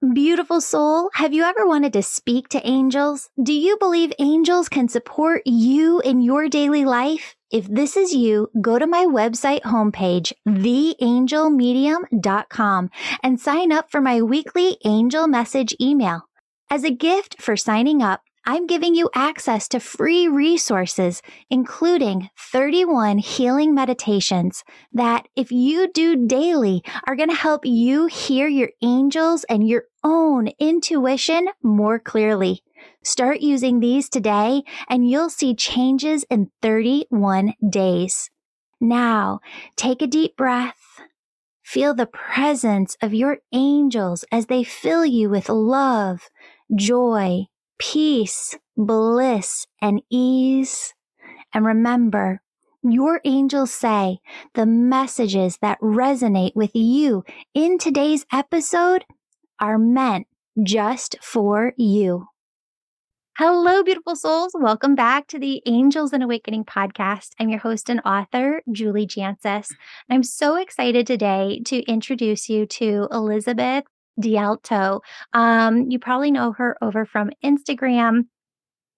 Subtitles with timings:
[0.00, 3.30] Beautiful soul, have you ever wanted to speak to angels?
[3.42, 7.34] Do you believe angels can support you in your daily life?
[7.50, 12.90] If this is you, go to my website homepage, theangelmedium.com,
[13.24, 16.28] and sign up for my weekly angel message email.
[16.70, 21.20] As a gift for signing up, I'm giving you access to free resources,
[21.50, 28.48] including 31 healing meditations that, if you do daily, are going to help you hear
[28.48, 32.62] your angels and your own intuition more clearly.
[33.04, 38.30] Start using these today and you'll see changes in 31 days.
[38.80, 39.40] Now,
[39.76, 41.02] take a deep breath.
[41.62, 46.30] Feel the presence of your angels as they fill you with love,
[46.74, 47.44] joy,
[47.78, 50.94] peace, bliss, and ease.
[51.54, 52.42] And remember,
[52.82, 54.18] your angels say
[54.54, 59.04] the messages that resonate with you in today's episode
[59.60, 60.26] are meant
[60.62, 62.26] just for you.
[63.36, 64.50] Hello, beautiful souls.
[64.54, 67.30] Welcome back to the Angels and Awakening podcast.
[67.38, 69.68] I'm your host and author, Julie Jancius.
[70.10, 73.84] I'm so excited today to introduce you to Elizabeth
[74.20, 75.00] DiAlto.
[75.32, 78.24] Um, you probably know her over from Instagram.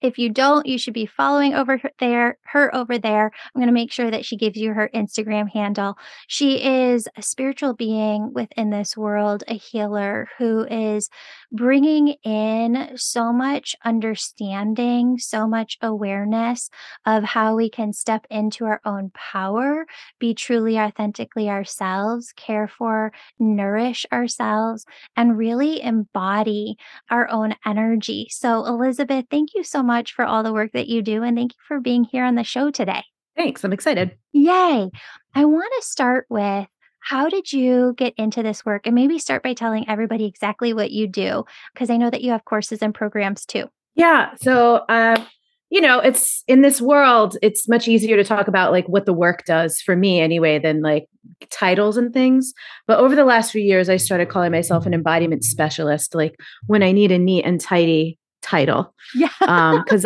[0.01, 3.25] If you don't, you should be following over there, her over there.
[3.25, 5.95] I'm going to make sure that she gives you her Instagram handle.
[6.27, 11.07] She is a spiritual being within this world, a healer who is
[11.51, 16.71] bringing in so much understanding, so much awareness
[17.05, 19.85] of how we can step into our own power,
[20.19, 24.83] be truly authentically ourselves, care for, nourish ourselves,
[25.15, 26.75] and really embody
[27.11, 28.27] our own energy.
[28.31, 31.23] So, Elizabeth, thank you so much for all the work that you do.
[31.23, 33.03] And thank you for being here on the show today.
[33.35, 33.63] Thanks.
[33.63, 34.17] I'm excited.
[34.33, 34.89] Yay.
[35.35, 36.67] I want to start with
[36.99, 38.85] how did you get into this work?
[38.85, 42.31] And maybe start by telling everybody exactly what you do, because I know that you
[42.31, 43.69] have courses and programs too.
[43.95, 44.35] Yeah.
[44.35, 45.23] So, uh,
[45.71, 49.13] you know, it's in this world, it's much easier to talk about like what the
[49.13, 51.07] work does for me anyway than like
[51.49, 52.53] titles and things.
[52.87, 56.35] But over the last few years, I started calling myself an embodiment specialist, like
[56.67, 58.93] when I need a neat and tidy title.
[59.15, 59.29] Yeah.
[59.47, 60.05] um, because,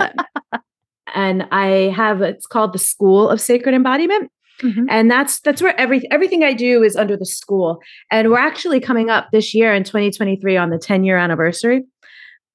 [1.14, 4.32] and I have, it's called the School of Sacred Embodiment.
[4.62, 4.86] Mm-hmm.
[4.90, 7.80] And that's that's where everything everything I do is under the school.
[8.10, 11.84] And we're actually coming up this year in 2023 on the 10 year anniversary.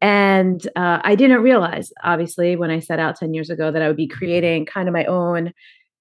[0.01, 3.89] And uh, I didn't realize, obviously, when I set out 10 years ago, that I
[3.89, 5.53] would be creating kind of my own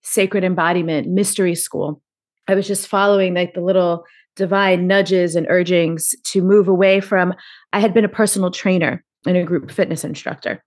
[0.01, 2.01] sacred embodiment mystery school.
[2.47, 4.05] I was just following like the little
[4.37, 7.33] divine nudges and urgings to move away from.
[7.73, 10.63] I had been a personal trainer and a group fitness instructor.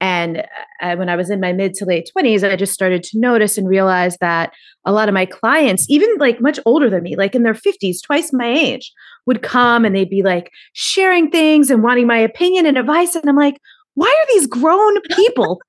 [0.00, 0.44] And
[0.80, 3.58] uh, when I was in my mid to late 20s, I just started to notice
[3.58, 4.52] and realize that
[4.84, 7.96] a lot of my clients, even like much older than me, like in their 50s,
[8.04, 8.92] twice my age,
[9.26, 13.16] would come and they'd be like sharing things and wanting my opinion and advice.
[13.16, 13.58] And I'm like,
[13.94, 15.60] why are these grown people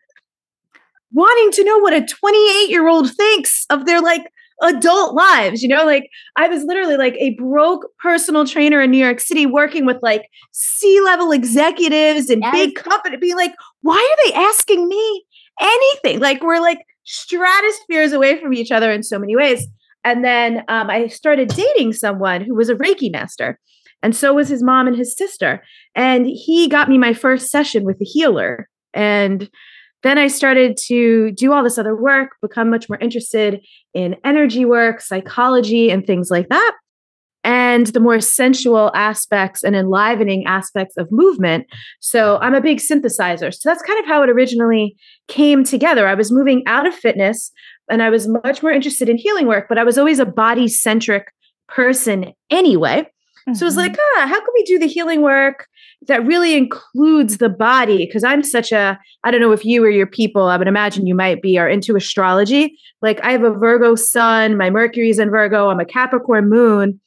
[1.12, 5.62] wanting to know what a 28 year old thinks of their like adult lives.
[5.62, 9.46] You know, like I was literally like a broke personal trainer in New York City
[9.46, 12.54] working with like C level executives and yes.
[12.54, 15.26] big company, being like, why are they asking me
[15.60, 16.20] anything?
[16.20, 19.68] Like we're like stratospheres away from each other in so many ways.
[20.04, 23.60] And then um, I started dating someone who was a Reiki master.
[24.02, 25.62] And so was his mom and his sister.
[25.94, 28.70] And he got me my first session with a healer.
[28.94, 29.50] And
[30.04, 33.62] then I started to do all this other work, become much more interested
[33.94, 36.74] in energy work, psychology, and things like that.
[37.44, 41.68] And the more sensual aspects and enlivening aspects of movement.
[42.00, 43.54] So I'm a big synthesizer.
[43.54, 44.96] So that's kind of how it originally
[45.28, 46.08] came together.
[46.08, 47.52] I was moving out of fitness
[47.90, 50.68] and I was much more interested in healing work, but I was always a body
[50.68, 51.28] centric
[51.68, 53.10] person anyway.
[53.50, 53.58] Mm-hmm.
[53.58, 55.68] So it was like, ah, how can we do the healing work
[56.08, 58.06] that really includes the body?
[58.06, 61.08] Because I'm such a, I don't know if you or your people, I would imagine
[61.08, 62.78] you might be, are into astrology.
[63.02, 67.00] Like I have a Virgo sun, my Mercury's in Virgo, I'm a Capricorn moon,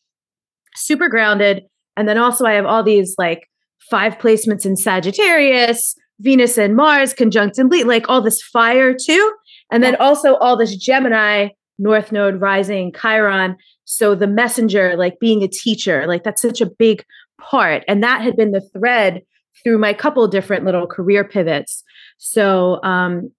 [0.75, 1.64] super grounded.
[1.97, 3.48] And then also I have all these like
[3.91, 9.33] five placements in Sagittarius, Venus and Mars conjunct in like all this fire too.
[9.71, 11.48] And then also all this Gemini,
[11.78, 13.56] North Node rising, Chiron.
[13.84, 17.04] So the messenger, like being a teacher, like that's such a big
[17.40, 17.84] part.
[17.88, 19.22] And that had been the thread
[19.62, 21.82] through my couple different little career pivots.
[22.18, 23.30] So um,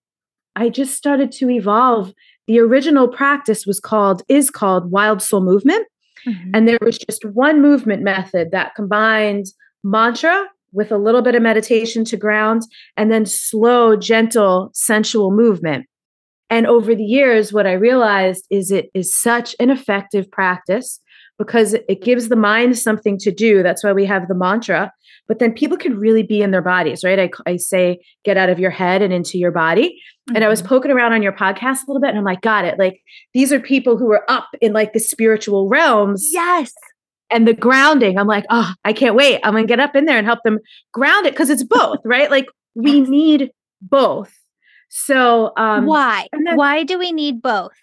[0.55, 2.13] I just started to evolve.
[2.47, 5.87] The original practice was called, is called Wild Soul Movement.
[6.27, 6.51] Mm-hmm.
[6.53, 9.47] And there was just one movement method that combined
[9.83, 12.63] mantra with a little bit of meditation to ground
[12.97, 15.85] and then slow, gentle, sensual movement.
[16.53, 20.99] And over the years, what I realized is it is such an effective practice
[21.39, 23.63] because it gives the mind something to do.
[23.63, 24.93] That's why we have the mantra.
[25.27, 27.19] But then people can really be in their bodies, right?
[27.19, 29.99] I, I say, get out of your head and into your body.
[30.29, 30.35] Mm-hmm.
[30.35, 30.69] And I was mm-hmm.
[30.69, 32.77] poking around on your podcast a little bit and I'm like, got it.
[32.77, 33.01] Like
[33.33, 36.29] these are people who are up in like the spiritual realms.
[36.31, 36.71] Yes.
[37.31, 39.39] And the grounding, I'm like, oh, I can't wait.
[39.43, 40.59] I'm going to get up in there and help them
[40.93, 42.29] ground it because it's both, right?
[42.29, 42.45] Like
[42.75, 43.49] we need
[43.81, 44.31] both.
[44.95, 46.27] So, um, why?
[46.31, 47.73] Why do we need both?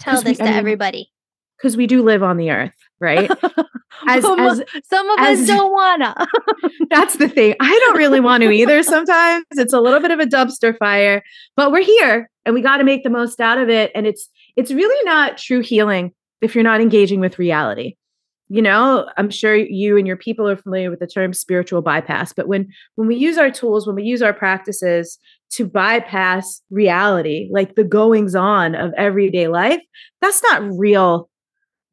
[0.00, 1.12] Tell this we, to I mean, everybody
[1.56, 3.30] because we do live on the earth, right?
[3.30, 3.38] As,
[4.08, 6.14] as some of as, us don't wanna.
[6.90, 7.54] that's the thing.
[7.60, 8.82] I don't really want to either.
[8.82, 11.22] Sometimes it's a little bit of a dumpster fire,
[11.54, 13.92] but we're here and we got to make the most out of it.
[13.94, 17.94] And it's it's really not true healing if you're not engaging with reality.
[18.48, 22.32] You know, I'm sure you and your people are familiar with the term spiritual bypass,
[22.32, 25.18] but when when we use our tools, when we use our practices
[25.50, 29.80] to bypass reality, like the goings on of everyday life,
[30.20, 31.28] that's not real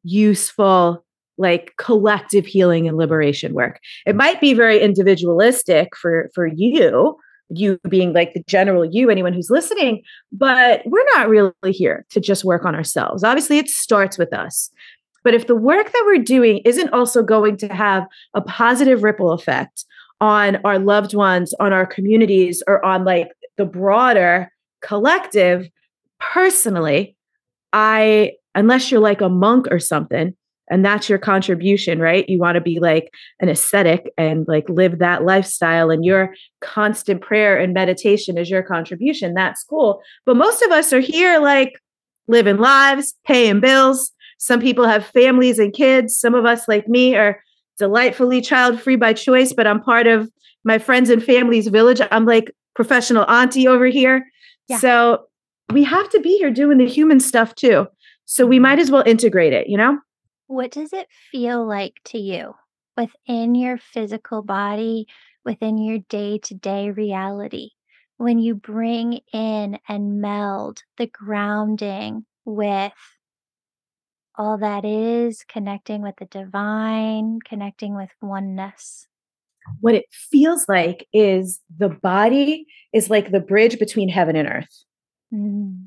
[0.02, 1.04] useful
[1.36, 3.80] like collective healing and liberation work.
[4.06, 7.16] It might be very individualistic for for you
[7.50, 10.02] you being like the general you anyone who's listening
[10.32, 13.22] but we're not really here to just work on ourselves.
[13.22, 14.70] Obviously it starts with us.
[15.22, 19.32] But if the work that we're doing isn't also going to have a positive ripple
[19.32, 19.84] effect
[20.20, 24.50] on our loved ones on our communities or on like the broader
[24.82, 25.68] collective
[26.20, 27.16] personally
[27.72, 30.34] i unless you're like a monk or something
[30.70, 32.28] and that's your contribution right?
[32.28, 37.20] You want to be like an ascetic and like live that lifestyle and your constant
[37.20, 40.00] prayer and meditation is your contribution that's cool.
[40.24, 41.74] But most of us are here like
[42.28, 44.10] living lives paying bills.
[44.38, 46.18] Some people have families and kids.
[46.18, 47.42] Some of us like me are
[47.78, 50.30] delightfully child free by choice but i'm part of
[50.64, 52.00] my friends and family's village.
[52.10, 54.26] I'm like professional auntie over here
[54.68, 54.78] yeah.
[54.78, 55.24] so
[55.72, 57.86] we have to be here doing the human stuff too
[58.24, 59.98] so we might as well integrate it, you know?
[60.46, 62.54] What does it feel like to you
[62.96, 65.06] within your physical body,
[65.44, 67.70] within your day to day reality,
[68.16, 72.92] when you bring in and meld the grounding with
[74.36, 79.06] all that is, connecting with the divine, connecting with oneness?
[79.80, 84.84] What it feels like is the body is like the bridge between heaven and earth.
[85.32, 85.86] Mm.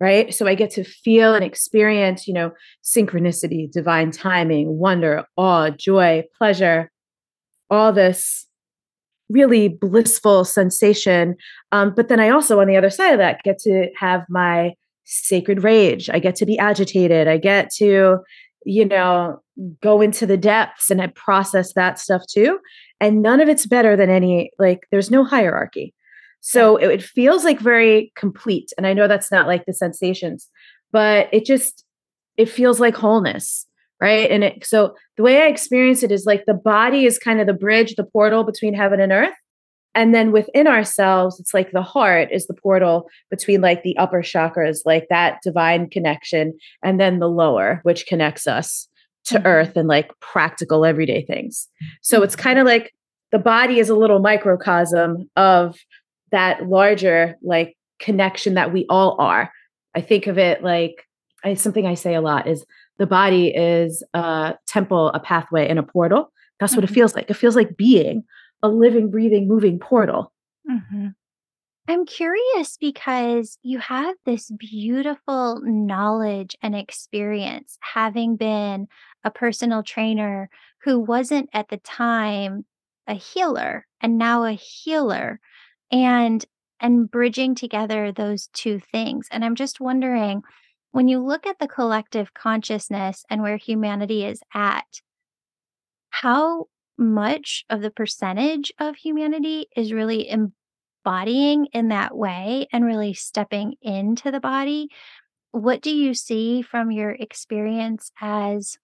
[0.00, 0.32] Right?
[0.32, 2.52] So i get to feel and experience you know
[2.84, 6.90] synchronicity divine timing wonder awe joy pleasure
[7.68, 8.46] all this
[9.28, 11.36] really blissful sensation.
[11.72, 14.74] Um, but then i also on the other side of that get to have my
[15.08, 16.10] sacred rage.
[16.10, 17.28] I get to be agitated.
[17.28, 18.18] I get to
[18.68, 19.40] you know
[19.80, 22.58] go into the depths and i process that stuff too.
[23.00, 25.94] And none of it's better than any like there's no hierarchy.
[26.40, 28.70] So it, it feels like very complete.
[28.76, 30.48] And I know that's not like the sensations,
[30.92, 31.84] but it just
[32.36, 33.64] it feels like wholeness
[34.00, 34.30] right?
[34.30, 37.48] And it so the way i experience it is like the body is kind of
[37.48, 39.34] the bridge the portal between heaven and earth
[39.98, 44.22] and then within ourselves it's like the heart is the portal between like the upper
[44.22, 48.88] chakras like that divine connection and then the lower which connects us
[49.24, 49.46] to mm-hmm.
[49.46, 51.68] earth and like practical everyday things
[52.00, 52.94] so it's kind of like
[53.30, 55.76] the body is a little microcosm of
[56.30, 59.52] that larger like connection that we all are.
[59.94, 61.04] I think of it like
[61.44, 62.64] I, something I say a lot is
[62.98, 66.32] the body is a temple, a pathway, and a portal.
[66.58, 66.78] That's mm-hmm.
[66.78, 66.94] what it mm-hmm.
[66.94, 67.30] feels like.
[67.30, 68.24] It feels like being
[68.62, 70.32] a living, breathing, moving portal.
[70.70, 71.08] Mm-hmm.
[71.88, 78.88] I'm curious because you have this beautiful knowledge and experience having been
[79.24, 80.50] a personal trainer
[80.82, 82.66] who wasn't at the time
[83.06, 85.40] a healer and now a healer
[85.90, 86.44] and
[86.80, 89.26] and bridging together those two things.
[89.30, 90.42] And I'm just wondering
[90.92, 95.00] when you look at the collective consciousness and where humanity is at,
[96.10, 96.66] how
[96.98, 103.74] much of the percentage of humanity is really embodying in that way and really stepping
[103.80, 104.88] into the body?
[105.52, 108.76] What do you see from your experience as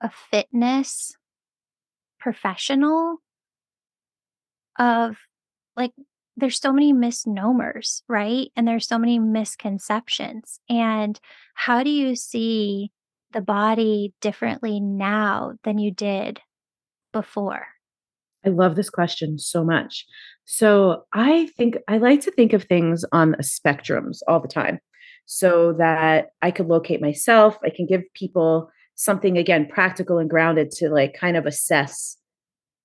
[0.00, 1.12] a fitness
[2.18, 3.18] professional
[4.78, 5.16] of
[5.76, 5.92] like
[6.36, 8.48] there's so many misnomers, right?
[8.56, 10.58] And there's so many misconceptions.
[10.68, 11.20] And
[11.54, 12.90] how do you see
[13.32, 16.40] the body differently now than you did
[17.12, 17.66] before?
[18.44, 20.06] I love this question so much.
[20.44, 24.80] So, I think I like to think of things on spectrums all the time
[25.26, 27.58] so that I could locate myself.
[27.64, 32.16] I can give people something, again, practical and grounded to like kind of assess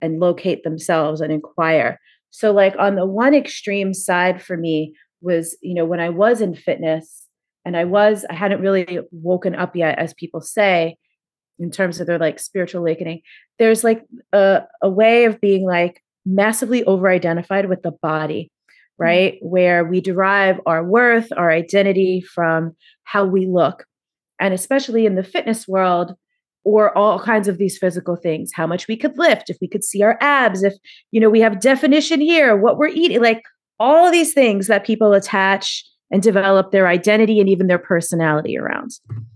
[0.01, 1.99] and locate themselves and inquire.
[2.29, 6.41] So, like on the one extreme side for me was, you know, when I was
[6.41, 7.25] in fitness
[7.63, 10.97] and I was, I hadn't really woken up yet, as people say,
[11.59, 13.21] in terms of their like spiritual awakening,
[13.59, 19.03] there's like a, a way of being like massively over identified with the body, mm-hmm.
[19.03, 19.37] right?
[19.41, 23.85] Where we derive our worth, our identity from how we look.
[24.39, 26.15] And especially in the fitness world,
[26.65, 29.83] or all kinds of these physical things how much we could lift if we could
[29.83, 30.73] see our abs if
[31.11, 33.43] you know we have definition here what we're eating like
[33.79, 38.57] all of these things that people attach and develop their identity and even their personality
[38.57, 38.91] around.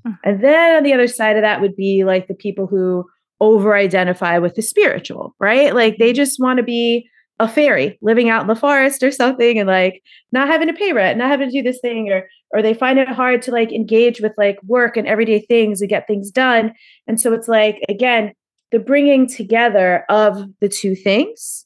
[0.06, 0.12] Hmm.
[0.24, 3.06] And then on the other side of that would be like the people who
[3.42, 5.74] over identify with the spiritual, right?
[5.74, 7.10] Like they just want to be
[7.40, 10.92] a fairy living out in the forest or something and like not having to pay
[10.92, 13.72] rent, not having to do this thing or or they find it hard to like
[13.72, 16.74] engage with like work and everyday things and get things done.
[17.08, 18.34] And so it's like again,
[18.72, 21.66] the bringing together of the two things.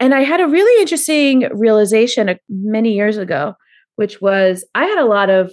[0.00, 3.54] And I had a really interesting realization many years ago
[3.96, 5.52] which was I had a lot of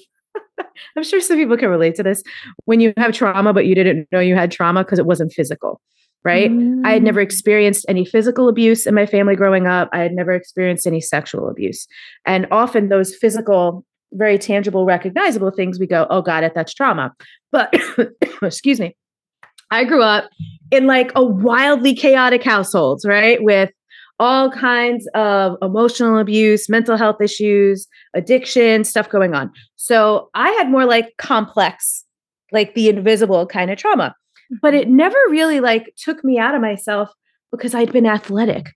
[0.97, 2.23] I'm sure some people can relate to this
[2.65, 5.81] when you have trauma, but you didn't know you had trauma because it wasn't physical,
[6.23, 6.51] right?
[6.51, 6.85] Mm.
[6.85, 7.23] I had never mm.
[7.23, 9.89] experienced any physical abuse in my family growing up.
[9.91, 11.87] I had never experienced any sexual abuse.
[12.25, 17.13] And often those physical, very tangible, recognizable things, we go, oh, got it, that's trauma.
[17.51, 17.73] But
[18.41, 18.95] excuse me,
[19.71, 20.29] I grew up
[20.69, 23.41] in like a wildly chaotic household, right?
[23.43, 23.71] With
[24.21, 29.51] all kinds of emotional abuse, mental health issues, addiction, stuff going on.
[29.77, 32.05] So I had more like complex,
[32.51, 34.13] like the invisible kind of trauma.
[34.61, 34.95] But it mm-hmm.
[34.95, 37.09] never really like took me out of myself
[37.51, 38.67] because I'd been athletic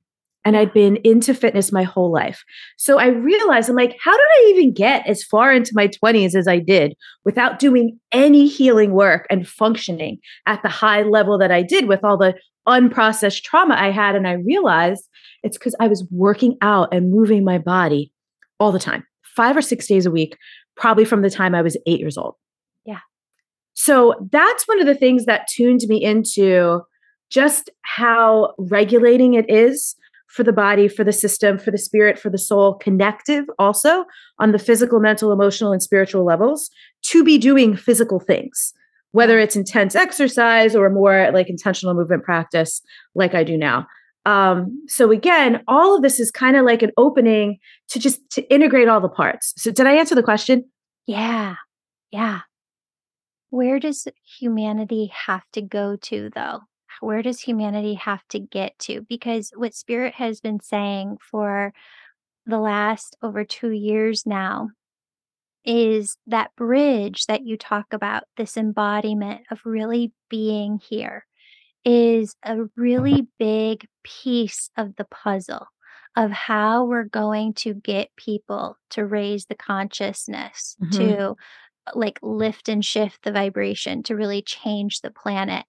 [0.43, 2.43] and I'd been into fitness my whole life.
[2.77, 6.33] So I realized I'm like, how did I even get as far into my 20s
[6.33, 11.51] as I did without doing any healing work and functioning at the high level that
[11.51, 12.33] I did with all the
[12.67, 14.15] unprocessed trauma I had?
[14.15, 15.07] And I realized
[15.43, 18.11] it's because I was working out and moving my body
[18.59, 20.37] all the time, five or six days a week,
[20.75, 22.35] probably from the time I was eight years old.
[22.85, 22.99] Yeah.
[23.73, 26.81] So that's one of the things that tuned me into
[27.29, 29.95] just how regulating it is
[30.27, 34.05] for the body, for the system, for the spirit, for the soul, connective also
[34.37, 36.69] on the physical, mental, emotional, and spiritual levels
[37.03, 38.73] to be doing physical things,
[39.15, 42.81] whether it's intense exercise or more like intentional movement practice,
[43.15, 43.87] like I do now.
[44.25, 48.41] Um, so again, all of this is kind of like an opening to just to
[48.53, 49.53] integrate all the parts.
[49.55, 50.65] So did I answer the question?
[51.07, 51.55] Yeah.
[52.11, 52.41] Yeah.
[53.51, 54.05] Where does
[54.37, 56.59] humanity have to go to though?
[56.99, 59.05] Where does humanity have to get to?
[59.07, 61.71] Because what spirit has been saying for
[62.45, 64.71] the last over 2 years now
[65.65, 71.25] is that bridge that you talk about, this embodiment of really being here
[71.83, 75.67] is a really big piece of the puzzle
[76.15, 80.97] of how we're going to get people to raise the consciousness mm-hmm.
[80.97, 81.35] to
[81.93, 85.65] like lift and shift the vibration to really change the planet.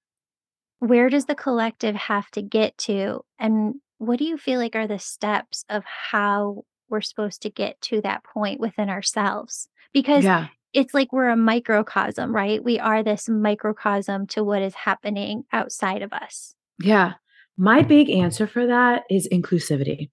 [0.79, 4.87] Where does the collective have to get to and what do you feel like are
[4.87, 10.49] the steps of how we're supposed to get to that point within ourselves because yeah
[10.76, 12.62] it's like we're a microcosm, right?
[12.62, 16.55] We are this microcosm to what is happening outside of us.
[16.78, 17.14] Yeah.
[17.57, 20.11] My big answer for that is inclusivity.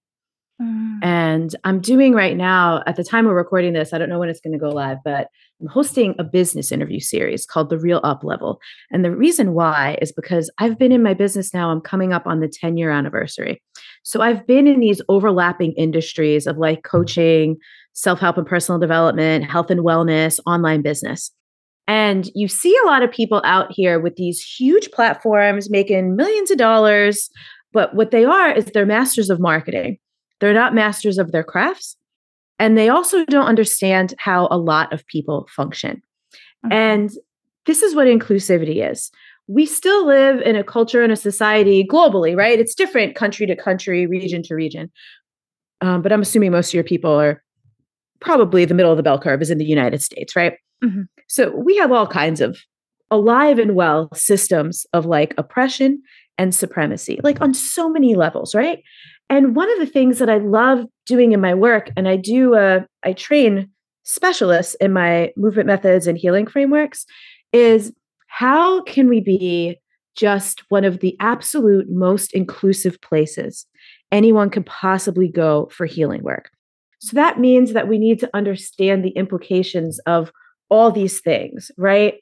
[0.62, 1.00] Mm.
[1.02, 4.30] And I'm doing right now, at the time we're recording this, I don't know when
[4.30, 5.28] it's going to go live, but
[5.60, 8.60] I'm hosting a business interview series called The Real Up Level.
[8.90, 12.26] And the reason why is because I've been in my business now, I'm coming up
[12.26, 13.62] on the 10 year anniversary.
[14.04, 17.56] So I've been in these overlapping industries of like coaching,
[17.94, 21.32] self help and personal development, health and wellness, online business.
[21.86, 26.50] And you see a lot of people out here with these huge platforms making millions
[26.50, 27.30] of dollars.
[27.72, 29.98] But what they are is they're masters of marketing.
[30.40, 31.96] They're not masters of their crafts.
[32.58, 36.02] And they also don't understand how a lot of people function.
[36.64, 36.72] Mm-hmm.
[36.72, 37.10] And
[37.66, 39.10] this is what inclusivity is.
[39.46, 42.58] We still live in a culture and a society globally, right?
[42.58, 44.90] It's different country to country, region to region.
[45.80, 47.43] Um, but I'm assuming most of your people are
[48.20, 50.54] probably the middle of the bell curve is in the United States, right?
[50.82, 51.02] Mm-hmm.
[51.28, 52.58] So we have all kinds of
[53.10, 56.02] alive and well systems of like oppression
[56.38, 58.82] and supremacy, like on so many levels, right?
[59.30, 62.54] And one of the things that I love doing in my work, and I do,
[62.54, 63.70] uh, I train
[64.02, 67.06] specialists in my movement methods and healing frameworks,
[67.52, 67.92] is
[68.26, 69.78] how can we be
[70.16, 73.66] just one of the absolute most inclusive places
[74.12, 76.50] anyone can possibly go for healing work?
[77.04, 80.32] So that means that we need to understand the implications of
[80.70, 82.14] all these things, right?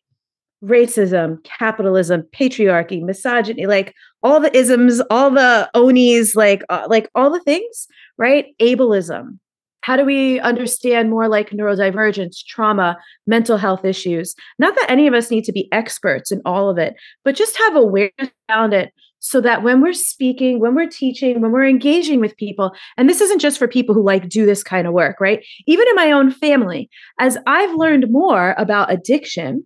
[0.65, 7.31] Racism, capitalism, patriarchy, misogyny, like all the isms, all the onies, like uh, like all
[7.31, 7.87] the things,
[8.19, 8.47] right?
[8.61, 9.39] Ableism,
[9.83, 14.35] How do we understand more like neurodivergence, trauma, mental health issues?
[14.59, 17.57] Not that any of us need to be experts in all of it, but just
[17.59, 22.19] have awareness around it so that when we're speaking, when we're teaching, when we're engaging
[22.19, 25.21] with people, and this isn't just for people who like do this kind of work,
[25.21, 25.45] right?
[25.67, 29.65] Even in my own family, as I've learned more about addiction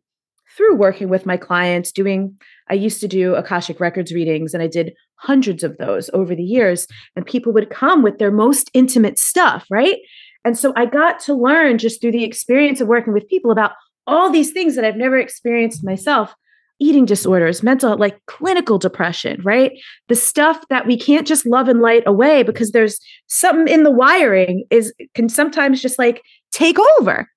[0.57, 2.37] through working with my clients, doing,
[2.69, 6.45] I used to do Akashic Records readings, and I did hundreds of those over the
[6.45, 6.87] years,
[7.17, 9.97] and people would come with their most intimate stuff, right?
[10.45, 13.73] And so I got to learn just through the experience of working with people about
[14.07, 16.35] all these things that I've never experienced myself
[16.79, 19.73] eating disorders, mental, like clinical depression, right?
[20.09, 23.91] The stuff that we can't just love and light away because there's something in the
[23.91, 27.29] wiring is can sometimes just like take over.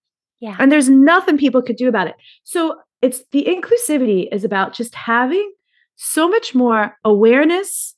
[0.41, 0.55] Yeah.
[0.59, 2.15] And there's nothing people could do about it.
[2.43, 5.51] So it's the inclusivity is about just having
[5.95, 7.95] so much more awareness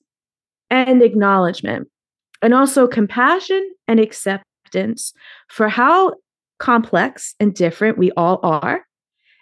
[0.70, 1.88] and acknowledgement
[2.42, 5.14] and also compassion and acceptance
[5.50, 6.16] for how
[6.60, 8.86] complex and different we all are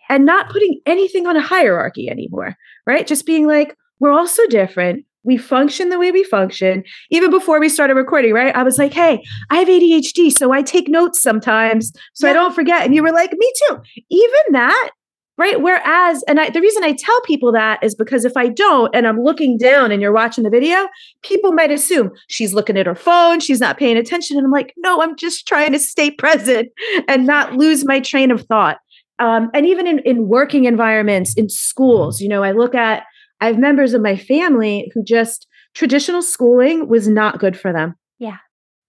[0.09, 3.07] and not putting anything on a hierarchy anymore, right?
[3.07, 5.05] Just being like, we're all so different.
[5.23, 6.83] We function the way we function.
[7.11, 8.55] Even before we started recording, right?
[8.55, 12.31] I was like, hey, I have ADHD, so I take notes sometimes so yeah.
[12.31, 12.85] I don't forget.
[12.85, 13.77] And you were like, me too.
[14.09, 14.91] Even that,
[15.37, 15.61] right?
[15.61, 19.05] Whereas, and I, the reason I tell people that is because if I don't and
[19.05, 20.87] I'm looking down and you're watching the video,
[21.21, 24.37] people might assume she's looking at her phone, she's not paying attention.
[24.37, 26.69] And I'm like, no, I'm just trying to stay present
[27.07, 28.79] and not lose my train of thought
[29.19, 33.03] um, and even in, in working environments in schools you know i look at
[33.41, 37.95] i have members of my family who just traditional schooling was not good for them.
[38.17, 38.37] Yeah.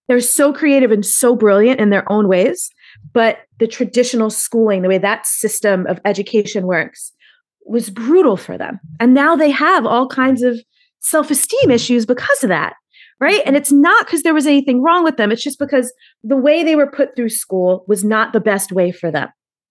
[0.09, 2.71] They're so creative and so brilliant in their own ways
[3.13, 7.13] but the traditional schooling the way that system of education works
[7.65, 8.81] was brutal for them.
[8.99, 10.59] And now they have all kinds of
[11.01, 12.75] self-esteem issues because of that
[13.23, 13.43] right?
[13.45, 15.31] And it's not because there was anything wrong with them.
[15.31, 15.93] It's just because
[16.25, 19.29] the way they were put through school was not the best way for them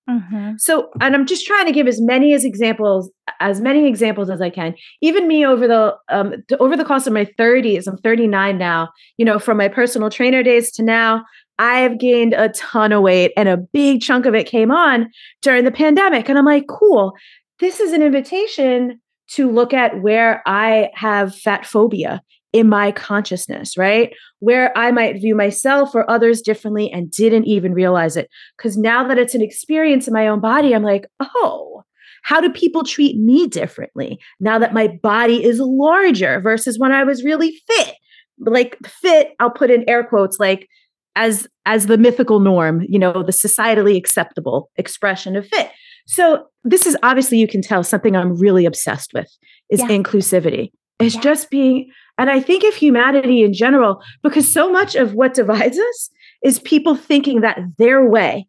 [0.10, 0.54] Mm-hmm.
[0.58, 4.42] So, and I'm just trying to give as many as examples, as many examples as
[4.42, 4.74] I can.
[5.02, 8.90] Even me over the um, over the course of my 30s, I'm 39 now.
[9.18, 11.24] You know, from my personal trainer days to now,
[11.60, 15.12] I have gained a ton of weight, and a big chunk of it came on
[15.42, 16.28] during the pandemic.
[16.28, 17.14] And I'm like, cool.
[17.60, 19.00] This is an invitation
[19.32, 24.14] to look at where I have fat phobia in my consciousness, right?
[24.40, 28.30] Where I might view myself or others differently and didn't even realize it.
[28.58, 31.84] Because now that it's an experience in my own body, I'm like, oh,
[32.24, 37.04] how do people treat me differently now that my body is larger versus when I
[37.04, 37.96] was really fit?
[38.40, 40.68] Like fit, I'll put in air quotes, like
[41.16, 45.70] as as the mythical norm, you know, the societally acceptable expression of fit.
[46.08, 49.30] So this is obviously you can tell something I'm really obsessed with
[49.70, 49.90] is yeah.
[49.90, 50.72] inclusivity.
[51.00, 51.22] It's yeah.
[51.22, 55.80] just being and I think of humanity in general, because so much of what divides
[55.80, 56.10] us
[56.44, 58.48] is people thinking that their way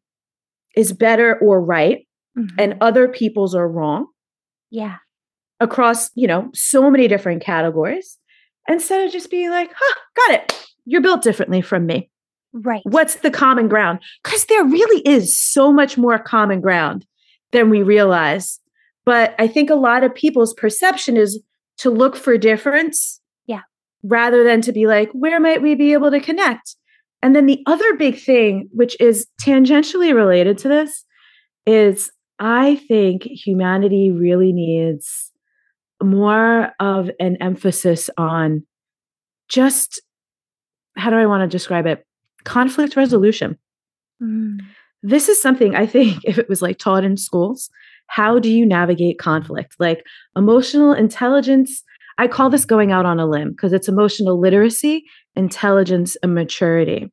[0.77, 2.07] is better or right
[2.37, 2.57] mm-hmm.
[2.59, 4.07] and other people's are wrong.
[4.71, 4.97] Yeah.
[5.61, 8.19] Across, you know, so many different categories.
[8.69, 10.67] Instead of just being like, huh, got it.
[10.85, 12.11] You're built differently from me.
[12.53, 12.83] Right.
[12.85, 14.01] What's the common ground?
[14.25, 17.07] Because there really is so much more common ground
[17.53, 18.59] than we realize.
[19.05, 21.41] But I think a lot of people's perception is
[21.79, 23.20] to look for difference
[24.03, 26.77] rather than to be like, where might we be able to connect?
[27.23, 31.05] And then the other big thing, which is tangentially related to this,
[31.67, 35.31] is I think humanity really needs
[36.03, 38.65] more of an emphasis on
[39.49, 40.01] just
[40.97, 42.07] how do I want to describe it?
[42.45, 43.59] Conflict resolution.
[44.23, 44.61] Mm.
[45.03, 47.71] This is something I think if it was like taught in schools,
[48.07, 49.77] how do you navigate conflict?
[49.79, 50.05] Like
[50.37, 51.83] emotional intelligence,
[52.21, 55.07] I call this going out on a limb because it's emotional literacy,
[55.37, 57.11] intelligence, and maturity,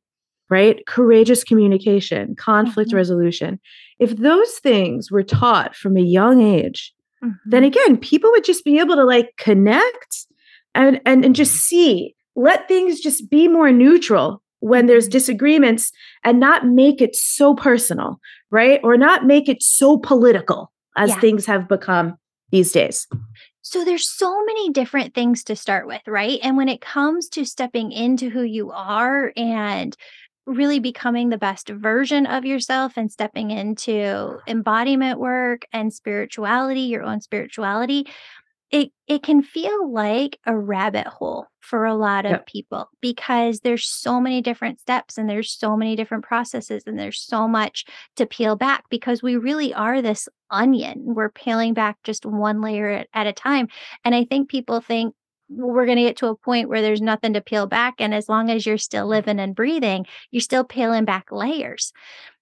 [0.50, 0.84] right?
[0.86, 2.98] Courageous communication, conflict mm-hmm.
[2.98, 3.58] resolution.
[3.98, 6.92] If those things were taught from a young age,
[7.24, 7.36] mm-hmm.
[7.46, 10.26] then again, people would just be able to like connect
[10.74, 15.90] and, and, and just see, let things just be more neutral when there's disagreements
[16.22, 18.78] and not make it so personal, right?
[18.84, 21.20] Or not make it so political as yeah.
[21.20, 22.18] things have become
[22.50, 23.06] these days.
[23.70, 26.40] So there's so many different things to start with, right?
[26.42, 29.94] And when it comes to stepping into who you are and
[30.46, 37.02] really becoming the best version of yourself and stepping into embodiment work and spirituality, your
[37.02, 38.06] own spirituality,
[38.70, 42.46] it it can feel like a rabbit hole for a lot of yep.
[42.46, 47.20] people because there's so many different steps and there's so many different processes and there's
[47.20, 47.84] so much
[48.16, 52.88] to peel back because we really are this onion we're peeling back just one layer
[52.88, 53.68] at, at a time
[54.04, 55.14] and i think people think
[55.50, 57.94] we're going to get to a point where there's nothing to peel back.
[57.98, 61.92] And as long as you're still living and breathing, you're still peeling back layers.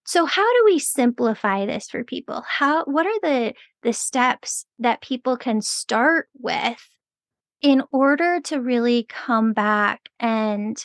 [0.07, 2.45] So how do we simplify this for people?
[2.47, 6.89] How what are the the steps that people can start with
[7.61, 10.77] in order to really come back and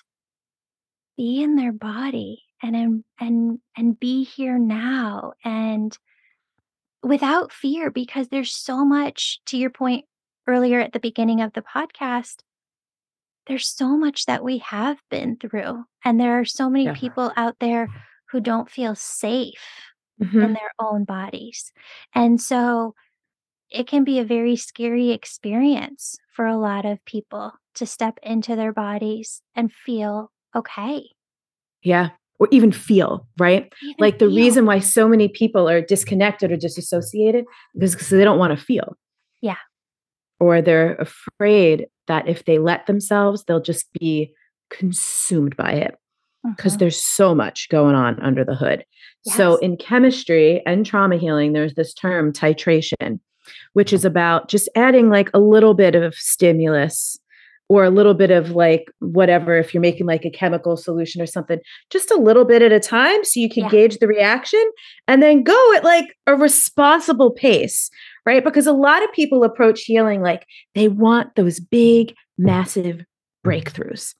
[1.17, 5.97] be in their body and and and be here now and
[7.03, 10.05] without fear because there's so much to your point
[10.47, 12.37] earlier at the beginning of the podcast
[13.47, 16.93] there's so much that we have been through and there are so many yeah.
[16.93, 17.87] people out there
[18.31, 20.41] who don't feel safe mm-hmm.
[20.41, 21.71] in their own bodies
[22.13, 22.93] and so
[23.71, 28.55] it can be a very scary experience for a lot of people to step into
[28.55, 31.09] their bodies and feel okay.
[31.81, 32.09] Yeah.
[32.39, 33.71] Or even feel, right?
[33.83, 34.35] Even like the feel.
[34.35, 37.45] reason why so many people are disconnected or disassociated
[37.79, 38.97] is because they don't want to feel.
[39.41, 39.57] Yeah.
[40.39, 44.33] Or they're afraid that if they let themselves, they'll just be
[44.69, 45.95] consumed by it
[46.43, 46.79] because uh-huh.
[46.79, 48.85] there's so much going on under the hood.
[49.25, 49.37] Yes.
[49.37, 53.19] So, in chemistry and trauma healing, there's this term titration,
[53.73, 57.19] which is about just adding like a little bit of stimulus
[57.71, 61.25] or a little bit of like whatever if you're making like a chemical solution or
[61.25, 61.57] something
[61.89, 63.69] just a little bit at a time so you can yeah.
[63.69, 64.61] gauge the reaction
[65.07, 67.89] and then go at like a responsible pace
[68.25, 73.05] right because a lot of people approach healing like they want those big massive
[73.45, 74.15] breakthroughs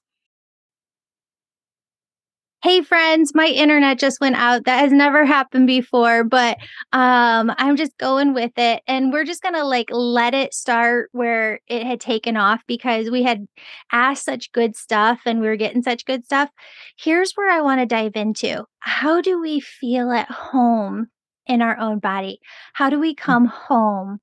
[2.62, 4.66] hey friends my internet just went out.
[4.66, 6.58] That has never happened before but
[6.94, 8.84] um i'm just going with it.
[8.88, 13.24] And we're just gonna like let it start where it had taken off because we
[13.24, 13.48] had
[13.92, 16.50] asked such good stuff and we were getting such good stuff.
[16.98, 18.66] Here's where i want to dive into.
[18.80, 21.08] How do we feel at home
[21.48, 22.40] in our own body?
[22.74, 23.18] How do we mm.
[23.18, 24.20] come home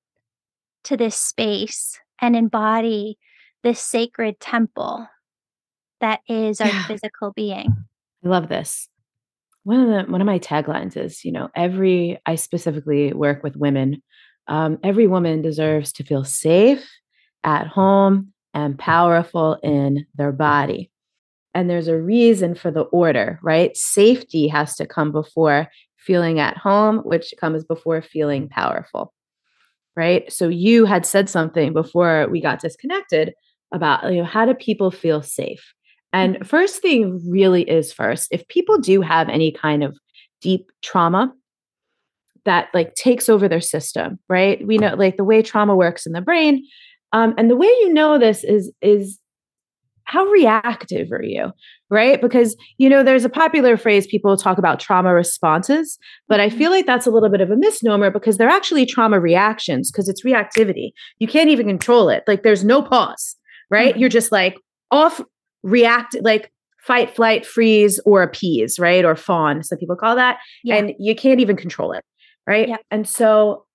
[0.85, 3.19] to this space and embody
[3.63, 5.09] this sacred temple
[6.01, 6.87] that is our yeah.
[6.87, 7.88] physical being
[8.25, 8.89] I love this.
[9.65, 13.57] One of the one of my taglines is, you know, every I specifically work with
[13.57, 14.03] women.
[14.47, 16.89] Um, every woman deserves to feel safe
[17.45, 20.91] at home and powerful in their body.
[21.55, 23.77] And there's a reason for the order, right?
[23.77, 29.13] Safety has to come before feeling at home, which comes before feeling powerful,
[29.97, 30.33] right?
[30.33, 33.35] So you had said something before we got disconnected
[33.73, 35.75] about you know how do people feel safe
[36.13, 39.97] and first thing really is first, if people do have any kind of
[40.41, 41.33] deep trauma
[42.45, 44.67] that like takes over their system, right?
[44.67, 46.67] We know like the way trauma works in the brain.
[47.13, 49.19] Um, and the way you know this is is
[50.05, 51.53] how reactive are you?
[51.91, 52.21] Right?
[52.21, 56.59] Because you know, there's a popular phrase people talk about trauma responses, but I mm-hmm.
[56.59, 60.09] feel like that's a little bit of a misnomer because they're actually trauma reactions because
[60.09, 60.93] it's reactivity.
[61.19, 62.25] You can't even control it.
[62.27, 63.37] Like there's no pause,
[63.71, 63.91] right?
[63.91, 64.01] Mm-hmm.
[64.01, 64.57] You're just like
[64.91, 65.21] off
[65.63, 69.05] react like fight, flight, freeze, or appease, right?
[69.05, 70.39] Or fawn, some people call that.
[70.65, 70.77] Yeah.
[70.77, 72.05] And you can't even control it,
[72.47, 72.69] right?
[72.69, 72.77] Yeah.
[72.91, 73.67] And so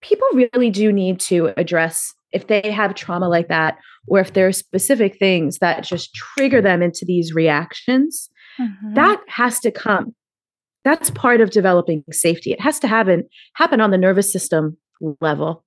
[0.00, 3.76] people really do need to address if they have trauma like that,
[4.08, 8.94] or if there are specific things that just trigger them into these reactions, mm-hmm.
[8.94, 10.14] that has to come.
[10.84, 12.52] That's part of developing safety.
[12.52, 14.76] It has to happen happen on the nervous system
[15.20, 15.64] level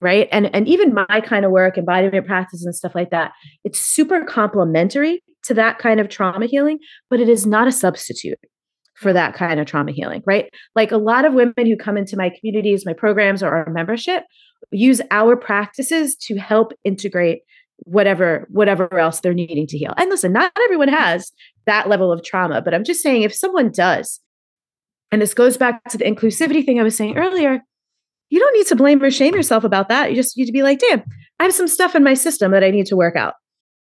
[0.00, 0.28] right?
[0.32, 3.32] And and even my kind of work embodiment practice and stuff like that
[3.64, 8.38] it's super complementary to that kind of trauma healing but it is not a substitute
[8.94, 10.50] for that kind of trauma healing right?
[10.74, 14.24] Like a lot of women who come into my communities my programs or our membership
[14.70, 17.40] use our practices to help integrate
[17.78, 19.94] whatever whatever else they're needing to heal.
[19.96, 21.32] And listen not everyone has
[21.66, 24.20] that level of trauma but i'm just saying if someone does
[25.12, 27.60] and this goes back to the inclusivity thing i was saying earlier
[28.30, 30.10] you don't need to blame or shame yourself about that.
[30.10, 31.02] You just need to be like, damn,
[31.38, 33.34] I have some stuff in my system that I need to work out.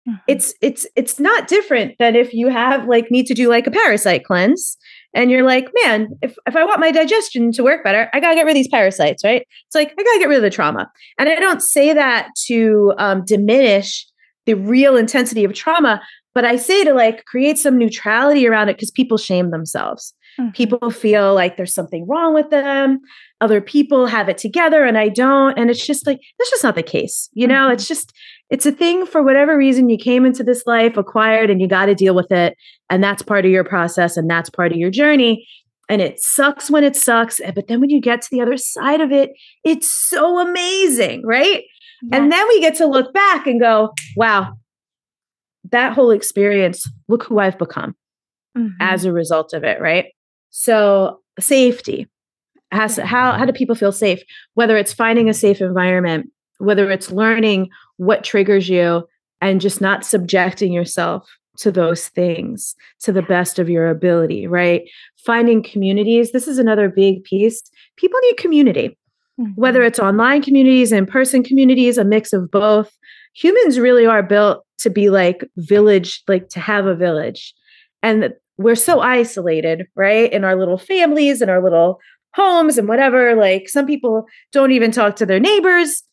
[0.08, 0.18] Mm-hmm.
[0.28, 3.72] It's it's it's not different than if you have like need to do like a
[3.72, 4.78] parasite cleanse
[5.14, 8.36] and you're like, man, if, if I want my digestion to work better, I gotta
[8.36, 9.42] get rid of these parasites, right?
[9.42, 10.90] It's like I gotta get rid of the trauma.
[11.18, 14.06] And I don't say that to um, diminish
[14.46, 16.02] the real intensity of trauma,
[16.34, 20.14] but I say to like create some neutrality around it because people shame themselves.
[20.40, 20.52] Mm-hmm.
[20.52, 23.00] People feel like there's something wrong with them.
[23.42, 25.58] Other people have it together and I don't.
[25.58, 27.30] And it's just like, that's just not the case.
[27.34, 27.74] You know, mm-hmm.
[27.74, 28.14] it's just,
[28.50, 31.86] it's a thing for whatever reason you came into this life, acquired, and you got
[31.86, 32.56] to deal with it.
[32.90, 35.48] And that's part of your process and that's part of your journey.
[35.88, 37.42] And it sucks when it sucks.
[37.56, 39.32] But then when you get to the other side of it,
[39.64, 41.64] it's so amazing, right?
[42.02, 42.12] Yes.
[42.14, 44.54] And then we get to look back and go, wow,
[45.72, 47.96] that whole experience, look who I've become
[48.58, 48.70] mm-hmm.
[48.80, 50.06] as a result of it, right?
[50.50, 52.08] So safety
[52.72, 54.22] has how how do people feel safe?
[54.54, 59.08] Whether it's finding a safe environment, whether it's learning what triggers you
[59.42, 64.84] and just not subjecting yourself to those things to the best of your ability, right?
[65.26, 66.32] Finding communities.
[66.32, 67.62] This is another big piece.
[67.98, 68.98] People need community,
[69.40, 69.52] mm-hmm.
[69.56, 72.96] whether it's online communities, in person communities, a mix of both.
[73.36, 77.54] Humans really are built to be like village, like to have a village.
[78.02, 80.32] And we're so isolated, right?
[80.32, 82.00] In our little families and our little
[82.36, 83.36] homes and whatever.
[83.36, 86.04] Like some people don't even talk to their neighbors.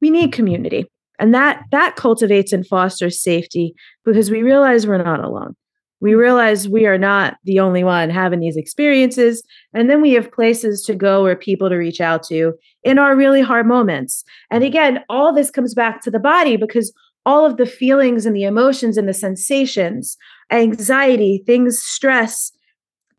[0.00, 0.86] We need community
[1.18, 5.54] and that that cultivates and fosters safety because we realize we're not alone
[6.00, 9.42] we realize we are not the only one having these experiences
[9.72, 13.16] and then we have places to go or people to reach out to in our
[13.16, 16.92] really hard moments and again all this comes back to the body because
[17.26, 20.16] all of the feelings and the emotions and the sensations
[20.50, 22.52] anxiety things stress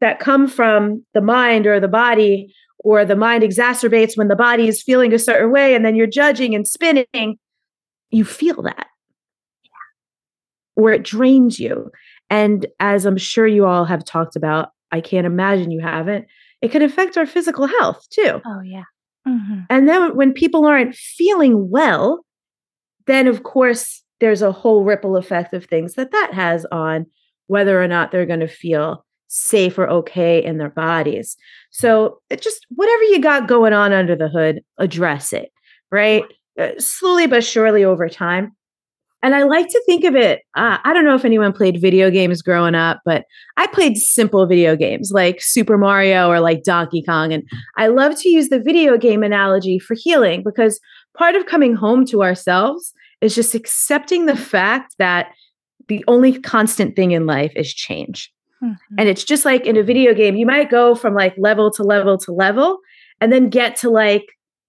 [0.02, 4.68] that come from the mind or the body or the mind exacerbates when the body
[4.68, 7.38] is feeling a certain way and then you're judging and spinning
[8.12, 8.88] you feel that.
[9.64, 10.84] Yeah.
[10.84, 11.92] Or it drains you.
[12.30, 16.26] And as I'm sure you all have talked about, I can't imagine you haven't,
[16.62, 18.42] it can affect our physical health too.
[18.46, 18.84] Oh, yeah.
[19.28, 19.62] Mm-hmm.
[19.70, 22.24] And then when people aren't feeling well,
[23.08, 27.06] then of course there's a whole ripple effect of things that that has on
[27.48, 31.36] whether or not they're going to feel safe or okay in their bodies.
[31.72, 35.52] So it just whatever you got going on under the hood, address it,
[35.92, 36.24] right?
[36.60, 38.56] Uh, slowly but surely over time.
[39.22, 40.42] And I like to think of it.
[40.56, 43.26] Uh, I don't know if anyone played video games growing up, but
[43.58, 47.34] I played simple video games like Super Mario or like Donkey Kong.
[47.34, 47.42] And
[47.76, 50.80] I love to use the video game analogy for healing because
[51.18, 52.94] part of coming home to ourselves
[53.26, 55.28] is just accepting the fact that
[55.88, 58.32] the only constant thing in life is change.
[58.64, 58.96] Mm-hmm.
[58.98, 61.84] And it's just like in a video game, you might go from like level to
[61.84, 62.80] level to level
[63.22, 64.26] and then get to like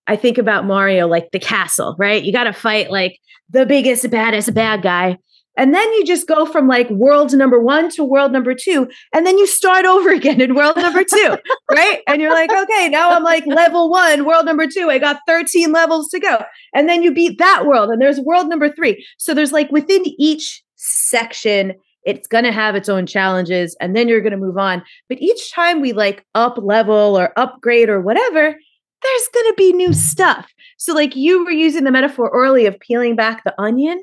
[0.07, 2.23] I think about Mario like the castle, right?
[2.23, 3.19] You got to fight like
[3.51, 5.19] the biggest, baddest bad guy.
[5.57, 8.89] And then you just go from like world number one to world number two.
[9.15, 11.37] And then you start over again in world number two,
[11.71, 12.01] right?
[12.07, 14.91] And you're like, okay, now I'm like level one, world number two.
[14.91, 16.45] I got 13 levels to go.
[16.75, 19.07] And then you beat that world, and there's world number three.
[19.19, 24.09] So there's like within each section, it's going to have its own challenges, and then
[24.09, 24.83] you're going to move on.
[25.09, 28.55] But each time we like up level or upgrade or whatever,
[29.03, 30.53] there's going to be new stuff.
[30.79, 34.01] So, like you were using the metaphor early of peeling back the onion.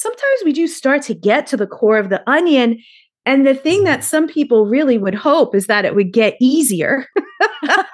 [0.00, 2.82] Sometimes we do start to get to the core of the onion.
[3.26, 7.04] And the thing that some people really would hope is that it would get easier.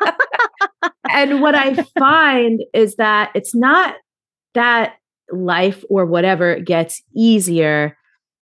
[1.10, 3.96] and what I find is that it's not
[4.54, 4.94] that
[5.32, 7.96] life or whatever gets easier.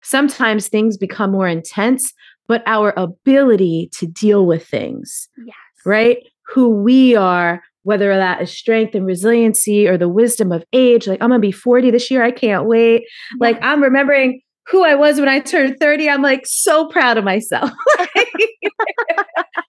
[0.02, 2.14] Sometimes things become more intense,
[2.48, 5.56] but our ability to deal with things, yes.
[5.84, 6.16] right?
[6.46, 11.06] Who we are, whether that is strength and resiliency or the wisdom of age.
[11.06, 12.22] Like, I'm gonna be 40 this year.
[12.22, 13.04] I can't wait.
[13.38, 16.08] Like, I'm remembering who I was when I turned 30.
[16.08, 17.70] I'm like so proud of myself.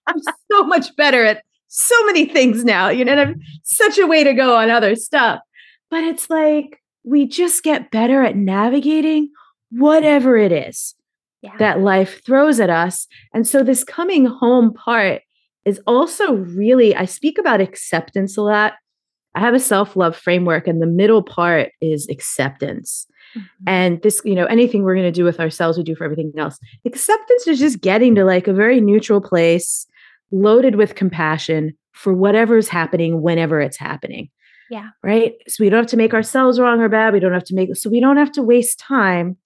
[0.06, 0.20] I'm
[0.50, 4.24] so much better at so many things now, you know, and I'm such a way
[4.24, 5.40] to go on other stuff.
[5.90, 9.30] But it's like we just get better at navigating
[9.70, 10.94] whatever it is
[11.40, 11.56] yeah.
[11.58, 13.06] that life throws at us.
[13.34, 15.22] And so, this coming home part
[15.64, 18.74] is also really, I speak about acceptance a lot.
[19.34, 23.06] I have a self love framework, and the middle part is acceptance.
[23.36, 23.64] Mm-hmm.
[23.66, 26.32] And this, you know, anything we're going to do with ourselves, we do for everything
[26.36, 26.58] else.
[26.84, 29.86] Acceptance is just getting to like a very neutral place,
[30.30, 34.28] loaded with compassion for whatever's happening whenever it's happening.
[34.70, 34.88] Yeah.
[35.02, 35.34] Right.
[35.48, 37.12] So we don't have to make ourselves wrong or bad.
[37.12, 39.36] We don't have to make, so we don't have to waste time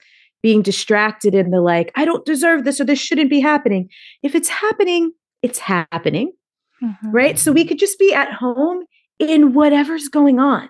[0.42, 3.88] being distracted in the like, I don't deserve this or this shouldn't be happening.
[4.22, 5.12] If it's happening,
[5.46, 6.32] it's happening,
[6.82, 7.10] mm-hmm.
[7.10, 7.38] right?
[7.38, 8.84] So we could just be at home
[9.20, 10.68] in whatever's going on.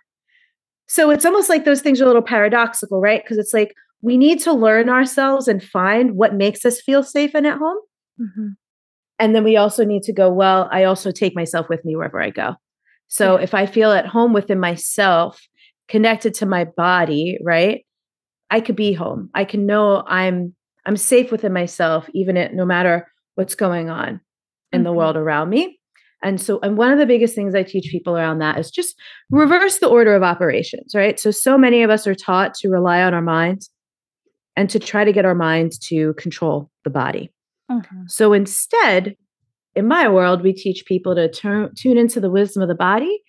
[0.87, 3.23] So it's almost like those things are a little paradoxical, right?
[3.25, 7.35] Because it's like we need to learn ourselves and find what makes us feel safe
[7.35, 7.79] and at home.
[8.21, 8.49] Mm-hmm.
[9.19, 12.21] And then we also need to go, well, I also take myself with me wherever
[12.21, 12.55] I go.
[13.09, 15.41] So if I feel at home within myself,
[15.89, 17.87] connected to my body, right?
[18.51, 19.31] I could be home.
[19.35, 24.21] I can know I'm I'm safe within myself, even it no matter what's going on
[24.73, 24.99] in the mm-hmm.
[24.99, 25.79] world around me.
[26.23, 28.97] And so, and one of the biggest things I teach people around that is just
[29.31, 31.21] reverse the order of operations, right?
[31.21, 33.71] So, so many of us are taught to rely on our minds
[34.57, 37.31] and to try to get our minds to control the body.
[37.71, 38.05] Mm-hmm.
[38.09, 39.15] So, instead,
[39.75, 43.21] in my world, we teach people to turn, tune into the wisdom of the body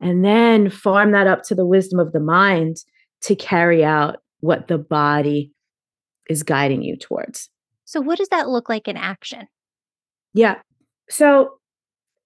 [0.00, 2.76] and then farm that up to the wisdom of the mind
[3.22, 5.50] to carry out what the body
[6.28, 7.48] is guiding you towards.
[7.86, 9.48] So, what does that look like in action?
[10.34, 10.56] Yeah.
[11.10, 11.58] So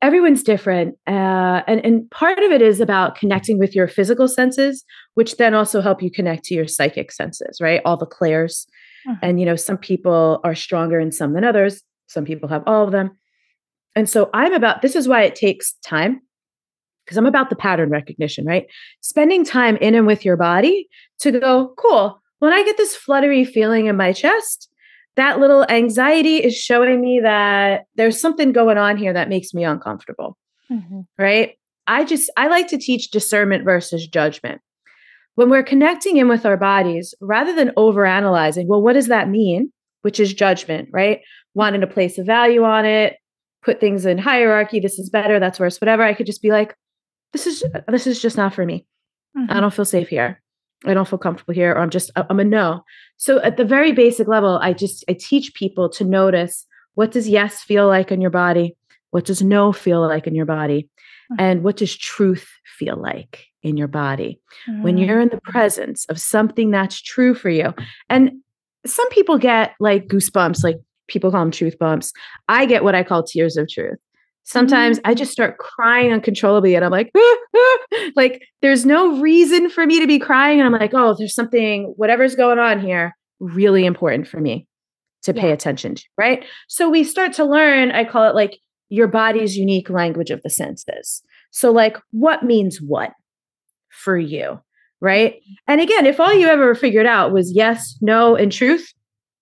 [0.00, 0.96] everyone's different.
[1.06, 5.54] Uh, and, and part of it is about connecting with your physical senses, which then
[5.54, 7.80] also help you connect to your psychic senses, right?
[7.84, 8.66] All the clairs.
[9.08, 9.18] Mm-hmm.
[9.22, 11.82] And, you know, some people are stronger in some than others.
[12.06, 13.10] Some people have all of them.
[13.96, 16.20] And so I'm about, this is why it takes time
[17.04, 18.66] because I'm about the pattern recognition, right?
[19.00, 20.88] Spending time in and with your body
[21.20, 22.20] to go, cool.
[22.38, 24.67] When I get this fluttery feeling in my chest,
[25.18, 29.64] that little anxiety is showing me that there's something going on here that makes me
[29.64, 30.36] uncomfortable.
[30.70, 31.00] Mm-hmm.
[31.18, 31.58] Right.
[31.86, 34.60] I just, I like to teach discernment versus judgment.
[35.34, 39.72] When we're connecting in with our bodies, rather than overanalyzing, well, what does that mean?
[40.02, 41.20] Which is judgment, right?
[41.54, 43.16] Wanting to place a value on it,
[43.62, 44.80] put things in hierarchy.
[44.80, 46.02] This is better, that's worse, whatever.
[46.02, 46.74] I could just be like,
[47.32, 48.86] this is this is just not for me.
[49.36, 49.52] Mm-hmm.
[49.52, 50.40] I don't feel safe here.
[50.86, 52.84] I don't feel comfortable here, or I'm just, I'm a no.
[53.16, 57.28] So at the very basic level, I just, I teach people to notice what does
[57.28, 58.76] yes feel like in your body?
[59.10, 60.88] What does no feel like in your body?
[61.32, 61.40] Mm-hmm.
[61.40, 64.82] And what does truth feel like in your body mm-hmm.
[64.82, 67.74] when you're in the presence of something that's true for you?
[68.08, 68.32] And
[68.86, 70.76] some people get like goosebumps, like
[71.08, 72.12] people call them truth bumps.
[72.48, 73.98] I get what I call tears of truth.
[74.48, 78.10] Sometimes I just start crying uncontrollably and I'm like, ah, ah.
[78.16, 80.58] like there's no reason for me to be crying.
[80.58, 84.66] And I'm like, oh, there's something, whatever's going on here, really important for me
[85.24, 85.52] to pay yeah.
[85.52, 86.04] attention to.
[86.16, 86.46] Right.
[86.66, 88.58] So we start to learn, I call it like
[88.88, 91.22] your body's unique language of the senses.
[91.50, 93.12] So, like, what means what
[93.90, 94.62] for you?
[95.02, 95.42] Right.
[95.66, 98.94] And again, if all you ever figured out was yes, no, and truth,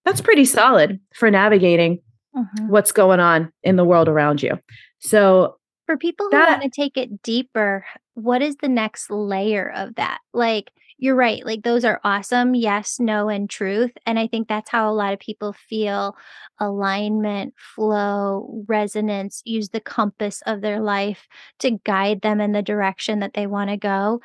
[0.04, 2.00] that's pretty solid for navigating
[2.36, 2.68] mm-hmm.
[2.68, 4.58] what's going on in the world around you.
[4.98, 9.72] So, for people who that, want to take it deeper, what is the next layer
[9.74, 10.18] of that?
[10.32, 11.44] Like, you're right.
[11.44, 12.54] Like, those are awesome.
[12.54, 13.92] Yes, no, and truth.
[14.06, 16.16] And I think that's how a lot of people feel
[16.58, 23.20] alignment, flow, resonance, use the compass of their life to guide them in the direction
[23.20, 24.20] that they want to go.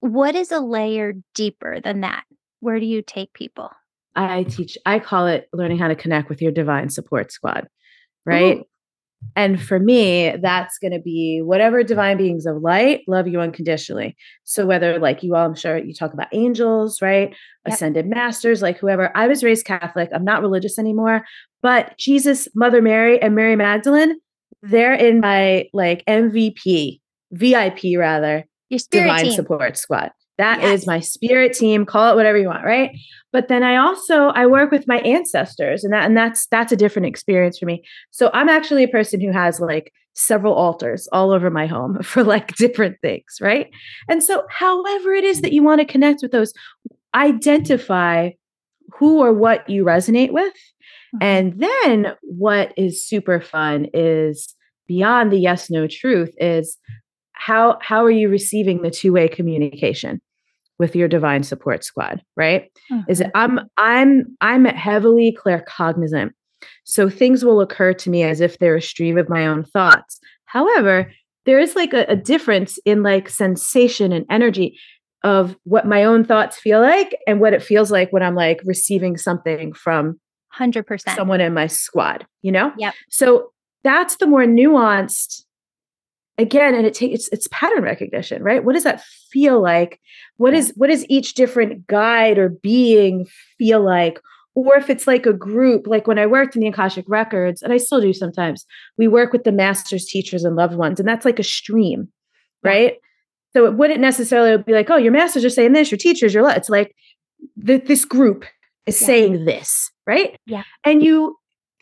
[0.00, 2.24] What is a layer deeper than that?
[2.60, 3.70] Where do you take people?
[4.16, 7.68] I teach, I call it learning how to connect with your divine support squad,
[8.24, 8.58] right?
[8.58, 8.64] Ooh.
[9.36, 14.16] And for me, that's going to be whatever divine beings of light love you unconditionally.
[14.44, 17.30] So, whether like you all, I'm sure you talk about angels, right?
[17.30, 17.74] Yep.
[17.74, 19.16] Ascended masters, like whoever.
[19.16, 20.10] I was raised Catholic.
[20.12, 21.24] I'm not religious anymore,
[21.62, 24.20] but Jesus, Mother Mary, and Mary Magdalene,
[24.62, 27.00] they're in my like MVP,
[27.32, 29.32] VIP rather, your divine team.
[29.32, 30.12] support squad.
[30.38, 30.80] That yes.
[30.80, 31.86] is my spirit team.
[31.86, 32.90] Call it whatever you want, right?
[33.32, 36.76] But then I also I work with my ancestors, and that and that's that's a
[36.76, 37.82] different experience for me.
[38.10, 42.24] So I'm actually a person who has like several altars all over my home for
[42.24, 43.70] like different things, right?
[44.08, 46.52] And so, however it is that you want to connect with those,
[47.14, 48.30] identify
[48.98, 50.54] who or what you resonate with,
[51.16, 51.22] mm-hmm.
[51.22, 54.54] and then what is super fun is
[54.86, 56.76] beyond the yes no truth is
[57.34, 60.20] how how are you receiving the two-way communication
[60.78, 62.70] with your divine support squad right?
[62.90, 63.10] Mm-hmm.
[63.10, 66.30] is it i'm i'm i'm heavily claircognizant.
[66.84, 70.18] So things will occur to me as if they're a stream of my own thoughts.
[70.46, 71.12] However
[71.44, 74.78] there is like a, a difference in like sensation and energy
[75.22, 78.60] of what my own thoughts feel like and what it feels like when i'm like
[78.64, 80.20] receiving something from
[80.58, 82.72] 100% someone in my squad you know?
[82.78, 82.94] Yep.
[83.10, 83.50] So
[83.82, 85.44] that's the more nuanced
[86.38, 88.64] again and it takes it's, it's pattern recognition right?
[88.64, 90.00] What does that feel like?
[90.36, 93.26] What is what does each different guide or being
[93.58, 94.20] feel like?
[94.54, 97.72] Or if it's like a group like when i worked in the akashic records and
[97.72, 98.64] i still do sometimes
[98.96, 102.08] we work with the masters teachers and loved ones and that's like a stream
[102.62, 102.94] right?
[103.52, 106.42] So it wouldn't necessarily be like oh your masters are saying this your teachers your
[106.42, 106.56] love.
[106.56, 106.94] it's like
[107.66, 108.44] th- this group
[108.86, 109.06] is yeah.
[109.06, 110.38] saying this right?
[110.46, 110.62] Yeah.
[110.84, 111.36] And you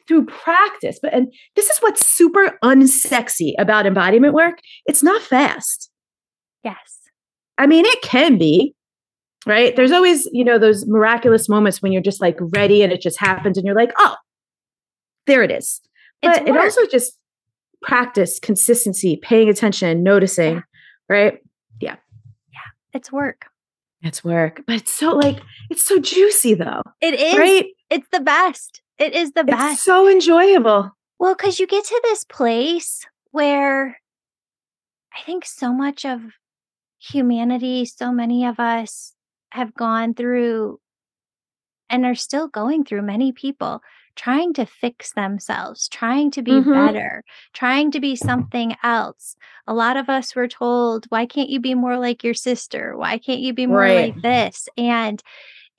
[0.06, 0.98] through practice.
[1.02, 4.58] But and this is what's super unsexy about embodiment work.
[4.86, 5.90] It's not fast.
[6.64, 6.98] Yes.
[7.58, 8.74] I mean, it can be,
[9.46, 9.74] right?
[9.76, 13.18] There's always, you know, those miraculous moments when you're just like ready and it just
[13.18, 14.16] happens and you're like, oh,
[15.26, 15.80] there it is.
[16.22, 17.18] But it also just
[17.82, 20.60] practice, consistency, paying attention, noticing, yeah.
[21.08, 21.38] right?
[21.80, 21.96] Yeah.
[22.52, 22.60] Yeah.
[22.94, 23.46] It's work.
[24.02, 24.62] It's work.
[24.66, 26.82] But it's so like, it's so juicy though.
[27.00, 27.36] It is.
[27.36, 27.66] Right?
[27.90, 28.82] It's the best.
[29.02, 29.72] It is the best.
[29.72, 30.92] It's so enjoyable.
[31.18, 33.98] Well, because you get to this place where
[35.12, 36.20] I think so much of
[37.00, 39.14] humanity, so many of us
[39.50, 40.78] have gone through
[41.90, 43.82] and are still going through, many people
[44.14, 46.72] trying to fix themselves, trying to be mm-hmm.
[46.72, 49.34] better, trying to be something else.
[49.66, 52.96] A lot of us were told, why can't you be more like your sister?
[52.96, 54.14] Why can't you be more right.
[54.14, 54.68] like this?
[54.76, 55.20] And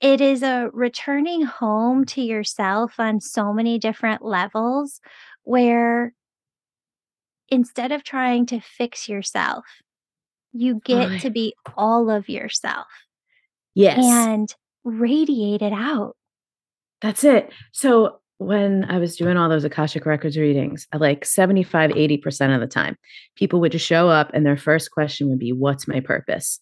[0.00, 5.00] it is a returning home to yourself on so many different levels
[5.44, 6.12] where
[7.48, 9.64] instead of trying to fix yourself,
[10.52, 12.86] you get to be all of yourself.
[13.74, 13.98] Yes.
[14.04, 16.16] And radiate it out.
[17.00, 17.52] That's it.
[17.72, 22.66] So when I was doing all those Akashic Records readings, like 75, 80% of the
[22.66, 22.96] time,
[23.36, 26.60] people would just show up and their first question would be, What's my purpose?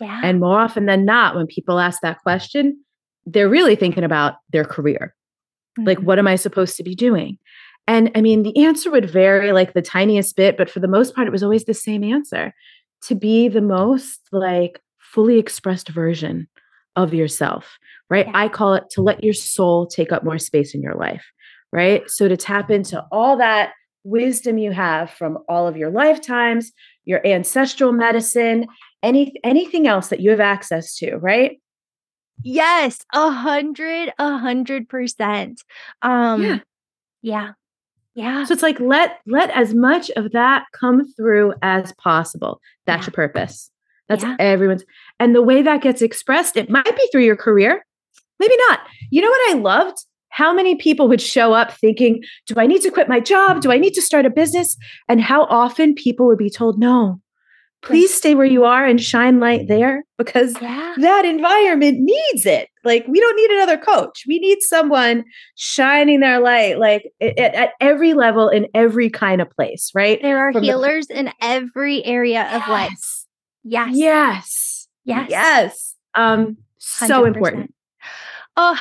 [0.00, 0.20] Yeah.
[0.22, 2.84] And more often than not, when people ask that question,
[3.26, 5.14] they're really thinking about their career.
[5.78, 5.88] Mm-hmm.
[5.88, 7.38] Like, what am I supposed to be doing?
[7.86, 11.14] And I mean, the answer would vary like the tiniest bit, but for the most
[11.14, 12.52] part, it was always the same answer
[13.02, 16.48] to be the most like fully expressed version
[16.96, 17.78] of yourself,
[18.10, 18.26] right?
[18.26, 18.32] Yeah.
[18.34, 21.24] I call it to let your soul take up more space in your life,
[21.72, 22.02] right?
[22.08, 23.72] So to tap into all that
[24.04, 26.72] wisdom you have from all of your lifetimes,
[27.04, 28.66] your ancestral medicine,
[29.02, 31.60] any anything else that you have access to, right?
[32.42, 35.62] Yes, a hundred, a hundred percent.
[36.02, 36.58] Um yeah.
[37.22, 37.50] yeah.
[38.14, 38.44] Yeah.
[38.44, 42.60] So it's like let let as much of that come through as possible.
[42.86, 43.10] That's yeah.
[43.10, 43.70] your purpose.
[44.08, 44.36] That's yeah.
[44.38, 44.84] everyone's.
[45.20, 47.84] And the way that gets expressed, it might be through your career,
[48.40, 48.80] maybe not.
[49.10, 50.04] You know what I loved?
[50.30, 53.60] How many people would show up thinking, Do I need to quit my job?
[53.60, 54.76] Do I need to start a business?
[55.08, 57.20] And how often people would be told, No,
[57.82, 60.94] please stay where you are and shine light there because yeah.
[60.98, 62.68] that environment needs it.
[62.84, 64.24] Like, we don't need another coach.
[64.26, 65.24] We need someone
[65.54, 70.20] shining their light, like at, at every level in every kind of place, right?
[70.20, 72.62] There are From healers the- in every area yes.
[72.62, 73.24] of life.
[73.64, 73.90] Yes.
[73.94, 74.88] Yes.
[75.04, 75.26] Yes.
[75.30, 75.94] Yes.
[76.14, 77.26] Um, so 100%.
[77.26, 77.74] important.
[78.56, 78.78] Oh,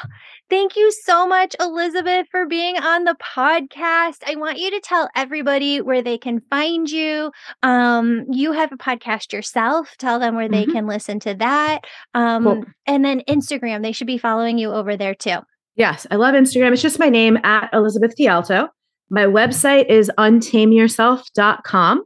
[0.49, 4.19] Thank you so much, Elizabeth, for being on the podcast.
[4.25, 7.31] I want you to tell everybody where they can find you.
[7.63, 9.95] Um, you have a podcast yourself.
[9.97, 10.71] Tell them where they mm-hmm.
[10.71, 11.81] can listen to that.
[12.13, 12.63] Um, cool.
[12.85, 15.39] And then Instagram, they should be following you over there too.
[15.75, 16.71] Yes, I love Instagram.
[16.71, 18.69] It's just my name at Elizabeth DiAlto.
[19.09, 22.03] My website is untameyourself.com.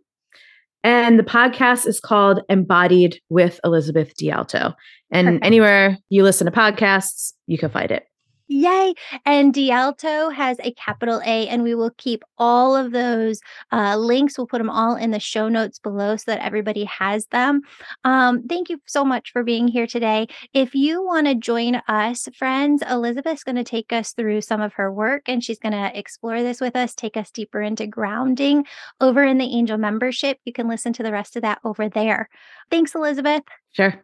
[0.84, 4.74] And the podcast is called Embodied with Elizabeth DiAlto.
[5.12, 5.46] And Perfect.
[5.46, 8.04] anywhere you listen to podcasts, you can find it.
[8.52, 8.94] Yay.
[9.26, 13.40] And DiAlto has a capital A, and we will keep all of those
[13.72, 14.38] uh, links.
[14.38, 17.62] We'll put them all in the show notes below so that everybody has them.
[18.04, 20.28] Um, thank you so much for being here today.
[20.54, 24.74] If you want to join us, friends, Elizabeth's going to take us through some of
[24.74, 28.66] her work and she's going to explore this with us, take us deeper into grounding
[29.00, 30.40] over in the Angel membership.
[30.44, 32.28] You can listen to the rest of that over there.
[32.70, 33.44] Thanks, Elizabeth.
[33.72, 34.04] Sure.